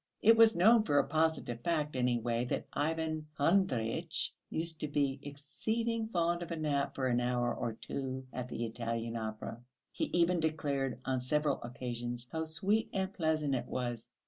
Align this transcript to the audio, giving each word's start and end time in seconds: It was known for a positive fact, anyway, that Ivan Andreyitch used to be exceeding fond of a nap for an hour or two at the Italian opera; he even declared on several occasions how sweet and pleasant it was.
It 0.23 0.35
was 0.35 0.55
known 0.55 0.81
for 0.81 0.97
a 0.97 1.07
positive 1.07 1.59
fact, 1.61 1.95
anyway, 1.95 2.43
that 2.45 2.65
Ivan 2.73 3.27
Andreyitch 3.39 4.33
used 4.49 4.79
to 4.79 4.87
be 4.87 5.19
exceeding 5.21 6.07
fond 6.07 6.41
of 6.41 6.49
a 6.49 6.55
nap 6.55 6.95
for 6.95 7.05
an 7.05 7.19
hour 7.21 7.53
or 7.53 7.73
two 7.73 8.25
at 8.33 8.49
the 8.49 8.65
Italian 8.65 9.15
opera; 9.15 9.61
he 9.91 10.05
even 10.05 10.39
declared 10.39 10.99
on 11.05 11.19
several 11.19 11.61
occasions 11.61 12.27
how 12.31 12.45
sweet 12.45 12.89
and 12.93 13.13
pleasant 13.13 13.53
it 13.53 13.67
was. 13.67 14.11